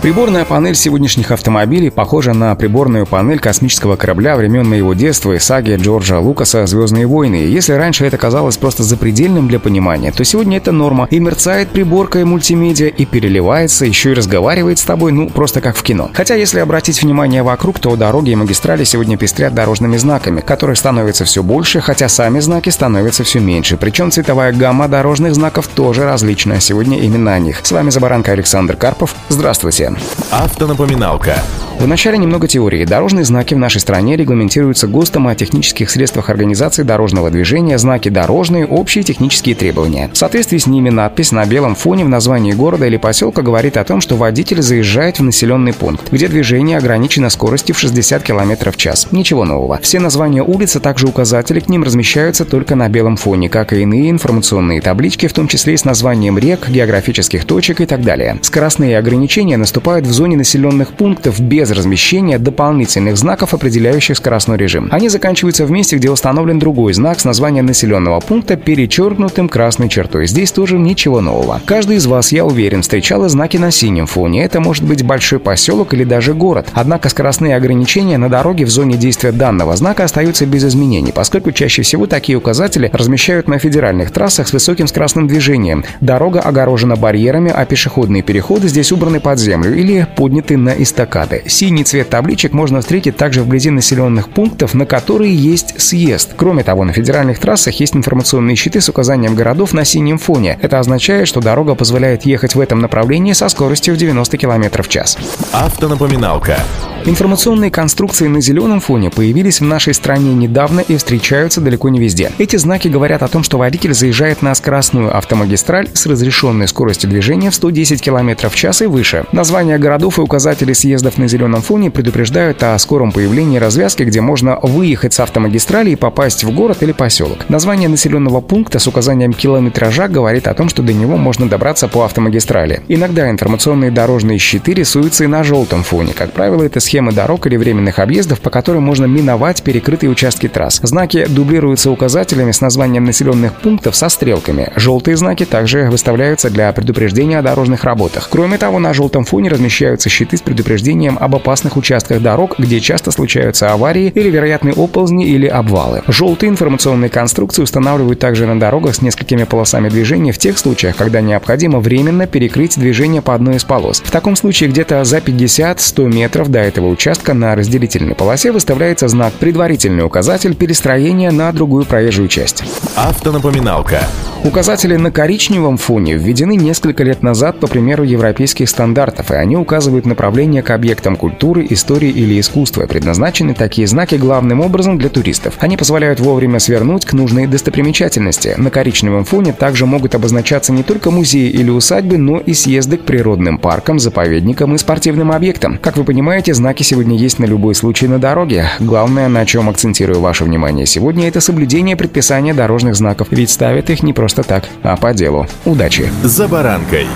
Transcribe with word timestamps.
Приборная 0.00 0.44
панель 0.44 0.76
сегодняшних 0.76 1.32
автомобилей 1.32 1.90
похожа 1.90 2.32
на 2.32 2.54
приборную 2.54 3.04
панель 3.04 3.40
космического 3.40 3.96
корабля 3.96 4.36
времен 4.36 4.64
моего 4.64 4.94
детства 4.94 5.32
и 5.32 5.40
саги 5.40 5.74
Джорджа 5.74 6.20
Лукаса 6.20 6.64
«Звездные 6.66 7.08
войны». 7.08 7.34
Если 7.34 7.72
раньше 7.72 8.06
это 8.06 8.16
казалось 8.16 8.56
просто 8.56 8.84
запредельным 8.84 9.48
для 9.48 9.58
понимания, 9.58 10.12
то 10.12 10.22
сегодня 10.22 10.58
это 10.58 10.70
норма. 10.70 11.08
И 11.10 11.18
мерцает 11.18 11.70
приборка 11.70 12.20
и 12.20 12.24
мультимедиа, 12.24 12.86
и 12.86 13.04
переливается, 13.06 13.86
еще 13.86 14.12
и 14.12 14.14
разговаривает 14.14 14.78
с 14.78 14.84
тобой, 14.84 15.10
ну, 15.10 15.28
просто 15.30 15.60
как 15.60 15.76
в 15.76 15.82
кино. 15.82 16.10
Хотя, 16.14 16.36
если 16.36 16.60
обратить 16.60 17.02
внимание 17.02 17.42
вокруг, 17.42 17.80
то 17.80 17.96
дороги 17.96 18.30
и 18.30 18.36
магистрали 18.36 18.84
сегодня 18.84 19.16
пестрят 19.16 19.52
дорожными 19.52 19.96
знаками, 19.96 20.42
которых 20.42 20.78
становится 20.78 21.24
все 21.24 21.42
больше, 21.42 21.80
хотя 21.80 22.08
сами 22.08 22.38
знаки 22.38 22.68
становятся 22.68 23.24
все 23.24 23.40
меньше. 23.40 23.76
Причем 23.76 24.12
цветовая 24.12 24.52
гамма 24.52 24.86
дорожных 24.86 25.34
знаков 25.34 25.66
тоже 25.66 26.04
различная. 26.04 26.60
Сегодня 26.60 27.00
именно 27.00 27.34
о 27.34 27.40
них. 27.40 27.58
С 27.64 27.72
вами 27.72 27.90
Забаранка 27.90 28.30
Александр 28.30 28.76
Карпов. 28.76 29.16
Здравствуйте. 29.28 29.87
Автонапоминалка. 30.30 31.34
Вначале 31.80 32.18
немного 32.18 32.48
теории. 32.48 32.84
Дорожные 32.84 33.24
знаки 33.24 33.54
в 33.54 33.58
нашей 33.58 33.80
стране 33.80 34.16
регламентируются 34.16 34.88
ГОСТом 34.88 35.28
о 35.28 35.36
технических 35.36 35.90
средствах 35.90 36.28
организации 36.28 36.82
дорожного 36.82 37.30
движения, 37.30 37.78
знаки 37.78 38.08
дорожные, 38.08 38.66
общие 38.66 39.04
технические 39.04 39.54
требования. 39.54 40.10
В 40.12 40.18
соответствии 40.18 40.58
с 40.58 40.66
ними 40.66 40.90
надпись 40.90 41.30
на 41.30 41.46
белом 41.46 41.76
фоне 41.76 42.04
в 42.04 42.08
названии 42.08 42.52
города 42.52 42.84
или 42.84 42.96
поселка 42.96 43.42
говорит 43.42 43.76
о 43.76 43.84
том, 43.84 44.00
что 44.00 44.16
водитель 44.16 44.60
заезжает 44.60 45.20
в 45.20 45.22
населенный 45.22 45.72
пункт, 45.72 46.10
где 46.10 46.26
движение 46.26 46.78
ограничено 46.78 47.30
скоростью 47.30 47.76
в 47.76 47.78
60 47.78 48.24
км 48.24 48.72
в 48.72 48.76
час. 48.76 49.06
Ничего 49.12 49.44
нового. 49.44 49.78
Все 49.80 50.00
названия 50.00 50.42
улиц, 50.42 50.74
а 50.74 50.80
также 50.80 51.06
указатели 51.06 51.60
к 51.60 51.68
ним 51.68 51.84
размещаются 51.84 52.44
только 52.44 52.74
на 52.74 52.88
белом 52.88 53.16
фоне, 53.16 53.48
как 53.48 53.72
и 53.72 53.82
иные 53.82 54.10
информационные 54.10 54.80
таблички, 54.80 55.28
в 55.28 55.32
том 55.32 55.46
числе 55.46 55.74
и 55.74 55.76
с 55.76 55.84
названием 55.84 56.38
рек, 56.38 56.68
географических 56.68 57.44
точек 57.44 57.80
и 57.80 57.86
так 57.86 58.02
далее. 58.02 58.36
Скоростные 58.42 58.98
ограничения 58.98 59.56
наступают 59.56 60.08
в 60.08 60.12
зоне 60.12 60.36
населенных 60.36 60.92
пунктов 60.92 61.38
без 61.38 61.67
без 61.68 61.76
размещения 61.76 62.38
дополнительных 62.38 63.16
знаков, 63.16 63.52
определяющих 63.52 64.16
скоростной 64.16 64.56
режим. 64.56 64.88
Они 64.90 65.08
заканчиваются 65.08 65.66
в 65.66 65.70
месте, 65.70 65.96
где 65.96 66.10
установлен 66.10 66.58
другой 66.58 66.94
знак 66.94 67.20
с 67.20 67.24
названием 67.24 67.66
населенного 67.66 68.20
пункта, 68.20 68.56
перечеркнутым 68.56 69.48
красной 69.48 69.88
чертой. 69.88 70.26
Здесь 70.26 70.52
тоже 70.52 70.78
ничего 70.78 71.20
нового. 71.20 71.60
Каждый 71.66 71.96
из 71.96 72.06
вас, 72.06 72.32
я 72.32 72.44
уверен, 72.44 72.82
встречал 72.82 73.28
знаки 73.28 73.56
на 73.56 73.70
синем 73.70 74.06
фоне. 74.06 74.44
Это 74.44 74.60
может 74.60 74.84
быть 74.84 75.04
большой 75.04 75.40
поселок 75.40 75.92
или 75.92 76.04
даже 76.04 76.32
город. 76.32 76.68
Однако 76.72 77.08
скоростные 77.08 77.56
ограничения 77.56 78.16
на 78.16 78.30
дороге 78.30 78.64
в 78.64 78.70
зоне 78.70 78.96
действия 78.96 79.32
данного 79.32 79.76
знака 79.76 80.04
остаются 80.04 80.46
без 80.46 80.64
изменений, 80.64 81.12
поскольку 81.12 81.52
чаще 81.52 81.82
всего 81.82 82.06
такие 82.06 82.38
указатели 82.38 82.88
размещают 82.92 83.48
на 83.48 83.58
федеральных 83.58 84.10
трассах 84.10 84.48
с 84.48 84.52
высоким 84.52 84.86
скоростным 84.86 85.26
движением. 85.26 85.84
Дорога 86.00 86.40
огорожена 86.40 86.96
барьерами, 86.96 87.52
а 87.54 87.66
пешеходные 87.66 88.22
переходы 88.22 88.68
здесь 88.68 88.92
убраны 88.92 89.20
под 89.20 89.38
землю 89.38 89.76
или 89.76 90.06
подняты 90.16 90.56
на 90.56 90.70
эстакады. 90.70 91.42
Синий 91.58 91.82
цвет 91.82 92.08
табличек 92.08 92.52
можно 92.52 92.80
встретить 92.80 93.16
также 93.16 93.42
вблизи 93.42 93.70
населенных 93.70 94.28
пунктов, 94.28 94.74
на 94.74 94.86
которые 94.86 95.34
есть 95.34 95.80
съезд. 95.80 96.34
Кроме 96.36 96.62
того, 96.62 96.84
на 96.84 96.92
федеральных 96.92 97.40
трассах 97.40 97.80
есть 97.80 97.96
информационные 97.96 98.54
щиты 98.54 98.80
с 98.80 98.88
указанием 98.88 99.34
городов 99.34 99.72
на 99.72 99.84
синем 99.84 100.18
фоне. 100.18 100.56
Это 100.62 100.78
означает, 100.78 101.26
что 101.26 101.40
дорога 101.40 101.74
позволяет 101.74 102.24
ехать 102.24 102.54
в 102.54 102.60
этом 102.60 102.80
направлении 102.80 103.32
со 103.32 103.48
скоростью 103.48 103.94
в 103.94 103.96
90 103.96 104.38
км 104.38 104.84
в 104.84 104.88
час. 104.88 105.18
Автонапоминалка. 105.50 106.60
Информационные 107.04 107.70
конструкции 107.70 108.26
на 108.26 108.40
зеленом 108.40 108.80
фоне 108.80 109.10
появились 109.10 109.60
в 109.60 109.64
нашей 109.64 109.94
стране 109.94 110.34
недавно 110.34 110.80
и 110.80 110.96
встречаются 110.96 111.60
далеко 111.60 111.88
не 111.88 111.98
везде. 111.98 112.32
Эти 112.38 112.56
знаки 112.56 112.88
говорят 112.88 113.22
о 113.22 113.28
том, 113.28 113.42
что 113.42 113.56
водитель 113.56 113.94
заезжает 113.94 114.42
на 114.42 114.54
скоростную 114.54 115.16
автомагистраль 115.16 115.88
с 115.94 116.06
разрешенной 116.06 116.68
скоростью 116.68 117.08
движения 117.08 117.50
в 117.50 117.54
110 117.54 118.02
км 118.02 118.48
в 118.48 118.54
час 118.54 118.82
и 118.82 118.86
выше. 118.86 119.24
Названия 119.32 119.78
городов 119.78 120.18
и 120.18 120.22
указатели 120.22 120.72
съездов 120.72 121.18
на 121.18 121.28
зеленом 121.28 121.62
фоне 121.62 121.90
предупреждают 121.90 122.62
о 122.62 122.78
скором 122.78 123.12
появлении 123.12 123.58
развязки, 123.58 124.02
где 124.02 124.20
можно 124.20 124.58
выехать 124.62 125.14
с 125.14 125.20
автомагистрали 125.20 125.90
и 125.90 125.96
попасть 125.96 126.44
в 126.44 126.50
город 126.54 126.82
или 126.82 126.92
поселок. 126.92 127.48
Название 127.48 127.88
населенного 127.88 128.40
пункта 128.40 128.78
с 128.78 128.86
указанием 128.86 129.32
километража 129.32 130.08
говорит 130.08 130.46
о 130.46 130.54
том, 130.54 130.68
что 130.68 130.82
до 130.82 130.92
него 130.92 131.16
можно 131.16 131.48
добраться 131.48 131.88
по 131.88 132.04
автомагистрали. 132.04 132.82
Иногда 132.88 133.30
информационные 133.30 133.90
дорожные 133.90 134.38
щиты 134.38 134.74
рисуются 134.74 135.24
и 135.24 135.26
на 135.26 135.42
желтом 135.42 135.82
фоне. 135.84 136.12
Как 136.12 136.32
правило, 136.32 136.62
это 136.62 136.80
схемы 136.88 137.12
дорог 137.12 137.46
или 137.46 137.56
временных 137.56 137.98
объездов, 137.98 138.40
по 138.40 138.48
которым 138.48 138.82
можно 138.82 139.04
миновать 139.04 139.62
перекрытые 139.62 140.08
участки 140.08 140.48
трасс. 140.48 140.80
Знаки 140.82 141.26
дублируются 141.28 141.90
указателями 141.90 142.50
с 142.50 142.62
названием 142.62 143.04
населенных 143.04 143.60
пунктов 143.60 143.94
со 143.94 144.08
стрелками. 144.08 144.72
Желтые 144.74 145.18
знаки 145.18 145.44
также 145.44 145.90
выставляются 145.90 146.48
для 146.48 146.72
предупреждения 146.72 147.40
о 147.40 147.42
дорожных 147.42 147.84
работах. 147.84 148.28
Кроме 148.30 148.56
того, 148.56 148.78
на 148.78 148.94
желтом 148.94 149.26
фоне 149.26 149.50
размещаются 149.50 150.08
щиты 150.08 150.38
с 150.38 150.40
предупреждением 150.40 151.18
об 151.20 151.36
опасных 151.36 151.76
участках 151.76 152.22
дорог, 152.22 152.54
где 152.58 152.80
часто 152.80 153.10
случаются 153.10 153.70
аварии 153.70 154.10
или 154.14 154.30
вероятные 154.30 154.72
оползни 154.72 155.26
или 155.26 155.46
обвалы. 155.46 156.00
Желтые 156.06 156.48
информационные 156.48 157.10
конструкции 157.10 157.60
устанавливают 157.60 158.18
также 158.18 158.46
на 158.46 158.58
дорогах 158.58 158.94
с 158.94 159.02
несколькими 159.02 159.44
полосами 159.44 159.90
движения 159.90 160.32
в 160.32 160.38
тех 160.38 160.56
случаях, 160.56 160.96
когда 160.96 161.20
необходимо 161.20 161.80
временно 161.80 162.26
перекрыть 162.26 162.78
движение 162.78 163.20
по 163.20 163.34
одной 163.34 163.56
из 163.56 163.64
полос. 163.64 164.00
В 164.02 164.10
таком 164.10 164.36
случае 164.36 164.70
где-то 164.70 165.04
за 165.04 165.18
50-100 165.18 166.06
метров 166.06 166.48
до 166.50 166.60
этого 166.60 166.77
участка 166.86 167.34
на 167.34 167.54
разделительной 167.54 168.14
полосе 168.14 168.52
выставляется 168.52 169.08
знак 169.08 169.32
«Предварительный 169.34 170.04
указатель 170.04 170.54
перестроения 170.54 171.30
на 171.30 171.50
другую 171.52 171.84
проезжую 171.84 172.28
часть». 172.28 172.62
Автонапоминалка. 172.96 174.00
Указатели 174.44 174.94
на 174.94 175.10
коричневом 175.10 175.76
фоне 175.76 176.14
введены 176.14 176.54
несколько 176.54 177.02
лет 177.02 177.24
назад 177.24 177.58
по 177.58 177.66
примеру 177.66 178.04
европейских 178.04 178.68
стандартов, 178.68 179.32
и 179.32 179.34
они 179.34 179.56
указывают 179.56 180.06
направление 180.06 180.62
к 180.62 180.70
объектам 180.70 181.16
культуры, 181.16 181.66
истории 181.68 182.08
или 182.08 182.38
искусства. 182.38 182.86
Предназначены 182.86 183.54
такие 183.54 183.88
знаки 183.88 184.14
главным 184.14 184.60
образом 184.60 184.96
для 184.96 185.08
туристов. 185.08 185.54
Они 185.58 185.76
позволяют 185.76 186.20
вовремя 186.20 186.60
свернуть 186.60 187.04
к 187.04 187.14
нужной 187.14 187.48
достопримечательности. 187.48 188.54
На 188.56 188.70
коричневом 188.70 189.24
фоне 189.24 189.52
также 189.52 189.86
могут 189.86 190.14
обозначаться 190.14 190.72
не 190.72 190.84
только 190.84 191.10
музеи 191.10 191.50
или 191.50 191.70
усадьбы, 191.70 192.16
но 192.16 192.38
и 192.38 192.54
съезды 192.54 192.96
к 192.96 193.02
природным 193.02 193.58
паркам, 193.58 193.98
заповедникам 193.98 194.72
и 194.74 194.78
спортивным 194.78 195.32
объектам. 195.32 195.78
Как 195.78 195.96
вы 195.96 196.04
понимаете, 196.04 196.54
знаки 196.54 196.84
сегодня 196.84 197.16
есть 197.16 197.40
на 197.40 197.44
любой 197.44 197.74
случай 197.74 198.06
на 198.06 198.20
дороге. 198.20 198.70
Главное, 198.78 199.28
на 199.28 199.44
чем 199.46 199.68
акцентирую 199.68 200.20
ваше 200.20 200.44
внимание 200.44 200.86
сегодня, 200.86 201.26
это 201.26 201.40
соблюдение 201.40 201.96
предписания 201.96 202.54
дорожных 202.54 202.94
знаков, 202.94 203.28
ведь 203.32 203.50
ставят 203.50 203.90
их 203.90 204.04
не 204.04 204.12
просто 204.28 204.42
так, 204.42 204.64
а 204.82 204.96
по 204.96 205.12
делу. 205.14 205.46
Удачи! 205.64 206.10
За 206.22 206.48
баранкой. 206.48 207.06